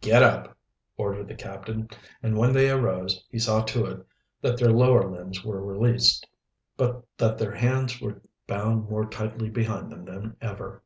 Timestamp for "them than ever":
9.92-10.82